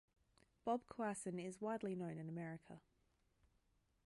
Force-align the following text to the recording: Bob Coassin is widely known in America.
Bob 0.65 0.81
Coassin 0.87 1.39
is 1.39 1.61
widely 1.61 1.93
known 1.93 2.17
in 2.17 2.27
America. 2.27 2.81